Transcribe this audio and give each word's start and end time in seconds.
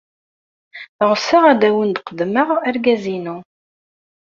Ɣseɣ 1.11 1.43
ad 1.51 1.61
awen-d-qeddmeɣ 1.69 2.47
argaz-inu. 2.67 3.37